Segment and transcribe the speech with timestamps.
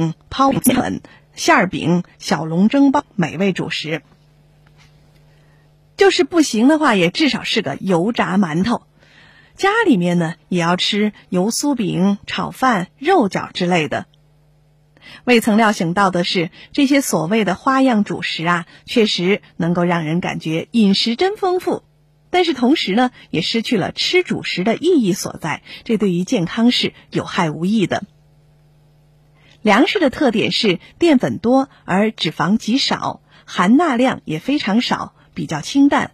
[0.00, 1.02] 饼、泡粉、
[1.34, 4.02] 馅儿饼、小笼蒸包，美味主食。
[5.96, 8.82] 就是不行的话，也至少是个油炸馒头。
[9.56, 14.06] 家里面呢，也要吃油酥饼、炒饭、肉饺之类的。
[15.24, 21.82] 未曾料想到的是，这些所谓的花样主食啊，确实能够让人感觉饮食真丰富。
[22.30, 28.04] 但是同时呢，也失去了吃主食的意义所在，这对于健康是有害无益的。
[29.62, 36.12] 粮食的特点是淀粉多而脂肪极少，含钠量也非常少，比较清淡。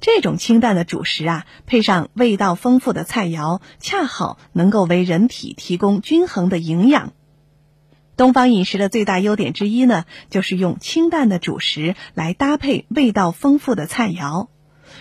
[0.00, 7.12] 这种清淡的主食啊，配上味道丰富的菜肴，恰好能够为人体提供均衡的营养。
[8.16, 14.48] 东方饮食的最大优点之一呢，就是用清淡的主食来搭配味道丰富的菜肴。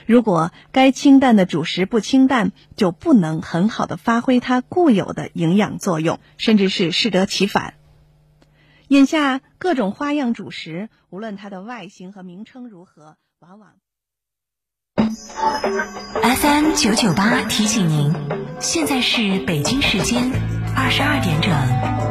[0.06, 7.76] 如果该清淡的主食不清淡，就不能很好的发挥它固有的营养作用，甚至是适得其反。
[8.88, 13.74] 眼下各种花样主食，无论它的外形和名称如何，往往。
[14.96, 18.14] FM 九九八提醒您，
[18.60, 20.32] 现在是北京时间
[20.76, 22.11] 二十二点整。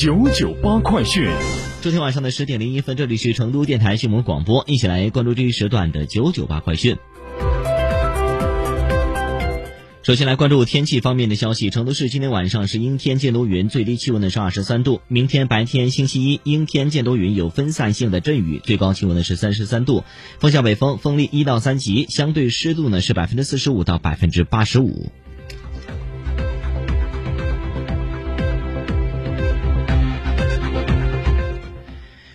[0.00, 1.28] 九九八快讯，
[1.82, 6.96] 昨天晚上的十点零一分，这里是成都电台新闻广播，一起来关注这一时段的九九八快讯。
[10.02, 20.04] 首先来关注天气方面的消息，成都市今天晚上是阴天见多云，最低气温呢是二十三度；明天白天星期一阴天见多云，有分散性的阵雨，最高气温呢是三十三度，
[20.38, 25.12] 风向北风，风力一到三级，相对湿度呢是百分之四十五到百分之八十五。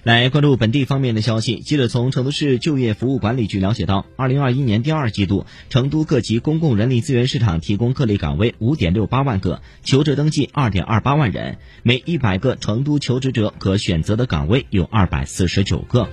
[0.05, 1.61] 来关注本地方面的消息。
[1.61, 16.07] 记者从成都市就业服务管理局了解到，二零二一年第二季度，成都各级公共人力资源市场提供各类岗位五点六八万个，求职登记二点二八万人，每一百个成都求职者可选择的岗位有二百四十九个。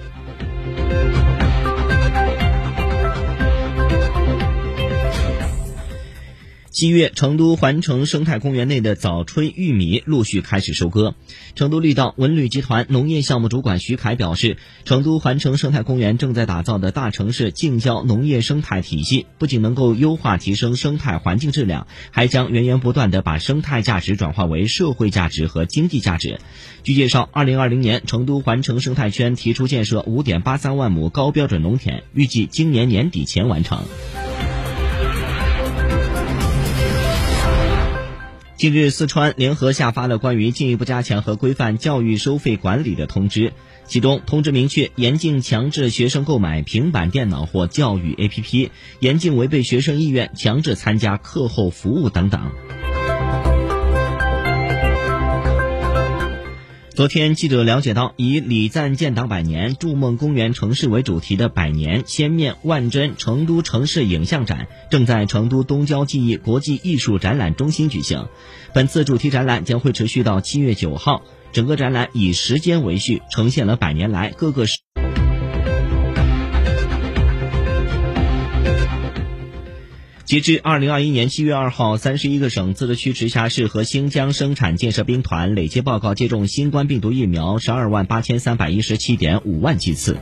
[6.82, 11.14] 七月，成都环城生态公园内的早春玉米陆续开始收割。
[11.54, 26.40] 成都绿道文旅集团农业项目主管徐凯表示，成都环城生态公园正在打造的大城市近郊农业生态体系，不仅能够优化提升生态环境质量，还将源源不断的把生态价值转化为社会价值和经济价值。
[26.82, 33.84] 据介绍，二零二零年成都环城生态圈提出建设五点八三万亩高标准农田，预计今年年底前完成。
[38.62, 43.54] 近日，四川联合下发了关于进一步加强和规范教育收费管理的通知，
[43.88, 52.52] 其中通知明确，严禁强制学生购买平板电脑或教育 APP，严禁违背学生意愿强制参加课后服务等等。
[56.94, 68.28] 昨天，记者了解到，以“礼赞建党百年，筑梦公园城市”为主题的“百年千面万真成都城市影像展正在成都东郊记忆国际艺术展览中心举行。
[68.74, 71.22] 本次主题展览将会持续到七月九号，
[71.52, 74.66] 整个展览以时间为序，呈现了百年来各个
[80.32, 90.16] 截至二零二一年七月二号，三十一个省、自治区、直辖市和新疆生产建设兵团累计报告接种新冠病毒疫苗十二万八千三百一十七点五万剂次。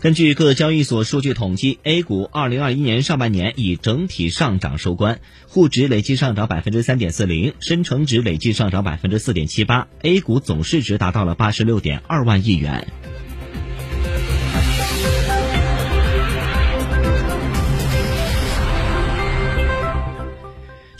[0.00, 12.88] 根据各交易所数据统计，A 股2021年上半年以整体上涨收官，沪指累计上涨百分之三点四零，深成指累计上涨百分之四点七八，A 股总市值达到了八十六点二万亿元。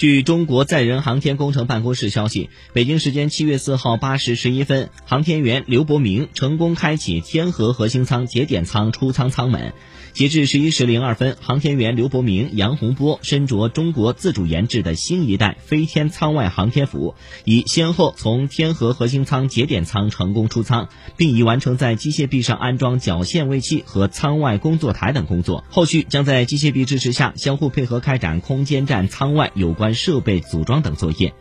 [0.00, 9.74] 据中国载人航天工程办公室消息，北京时间七月四号八时十一分，航天员刘伯明成功开启天河核心舱节点舱出舱舱门。
[10.12, 17.14] 截至十一时零二分，航天员刘伯明、杨洪波身着中国自主研制的新一代飞天舱外航天服，
[17.44, 25.62] 已先后从天河核心舱节点舱成功出舱，并已完成在机械臂上安装绞线位器和舱外工作台等工作。
[25.68, 31.34] 后续将在机械臂支持下，相互配合开展空间站舱外有关设备组装等作业。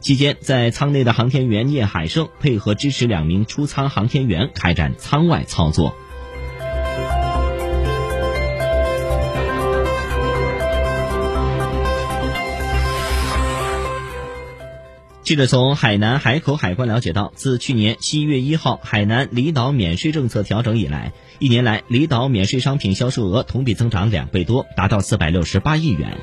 [0.00, 5.94] 期间，在舱内的航天员聂海胜配合支持两名出舱航天员开展舱外操作。
[15.22, 26.16] 记者从海南海口海关了解到，自去年七月一号海南离岛免税政策调整以来，一年来离岛免税商品销售额同比增长两倍多，达到四百六十八亿元。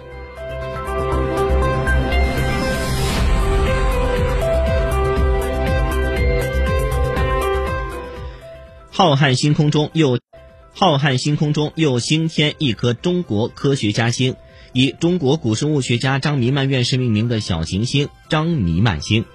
[8.95, 10.19] 浩瀚星空中又，
[10.71, 14.35] 浩瀚星空中又星添一颗中国科学家星。
[14.71, 19.25] 以中国古生物学家张弥曼院士命名的小行星“张弥曼星”。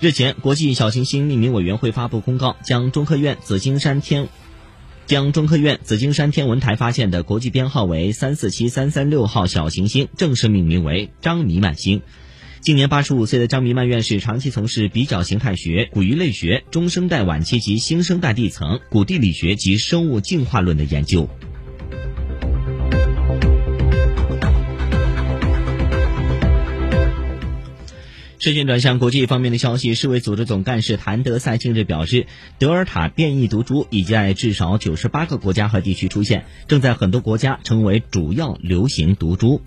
[0.00, 4.28] 日前，国际小行星命名委员会发布公告，将中科院紫金山天
[5.06, 12.00] 将中科院紫金山天文台发现的国际编号为三四七三三六号小行星正式命名为“张弥曼星”。
[12.60, 21.28] 今年八十五岁的张弥曼院士长期从事比较形态学、古鱼类学、中生代晚期及新生代地层、古地理学及生物进化论的研究。
[28.40, 32.26] 视线转向国际方面的消息，世卫组织总干事谭德赛近日表示，
[32.58, 39.60] 德尔塔变异毒株已经在至少九十八个国家和地区出现，正在很多国家成为主要流行毒株。